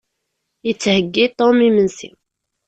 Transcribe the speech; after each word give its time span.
Yettheyyi 0.65 1.25
Tom 1.37 1.57
imensi. 1.69 2.07